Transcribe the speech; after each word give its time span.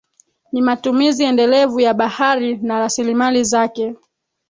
Ni 0.51 0.61
matumizi 0.61 1.23
endelevu 1.23 1.79
ya 1.79 1.93
bahari 1.93 2.57
na 2.57 2.79
rasilimali 2.79 3.43
zake 3.43 3.95